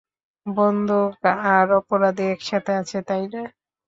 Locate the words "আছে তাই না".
2.81-3.43